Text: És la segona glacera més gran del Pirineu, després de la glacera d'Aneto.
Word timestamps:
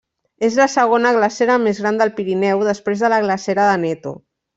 És 0.45 0.55
la 0.59 0.65
segona 0.75 1.11
glacera 1.17 1.57
més 1.65 1.81
gran 1.83 1.99
del 2.01 2.11
Pirineu, 2.15 2.63
després 2.69 3.05
de 3.05 3.11
la 3.15 3.21
glacera 3.27 3.69
d'Aneto. 3.71 4.15